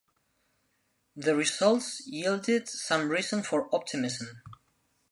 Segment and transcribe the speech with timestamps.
[1.15, 4.41] The results yielded some reason for optimism.